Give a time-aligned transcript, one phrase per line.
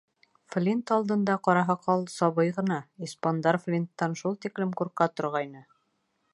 [0.53, 5.67] Флинт алдында Ҡара Һаҡал сабый ғына, испандар Флинттан шул тиклем ҡурҡа торғайны.